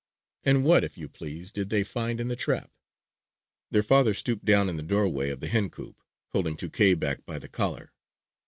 And 0.43 0.63
what, 0.63 0.83
if 0.83 0.97
you 0.97 1.07
please, 1.07 1.51
did 1.51 1.69
they 1.69 1.83
find 1.83 2.19
in 2.19 2.27
the 2.27 2.35
trap? 2.35 2.71
Their 3.69 3.83
father 3.83 4.15
stooped 4.15 4.43
down 4.45 4.67
in 4.67 4.77
the 4.77 4.81
doorway 4.81 5.29
of 5.29 5.41
the 5.41 5.47
hen 5.47 5.69
coop, 5.69 6.01
holding 6.29 6.57
Tuké 6.57 6.99
back 6.99 7.23
by 7.23 7.37
the 7.37 7.47
collar. 7.47 7.93